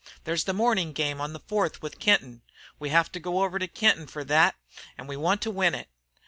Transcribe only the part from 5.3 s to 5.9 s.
to win it.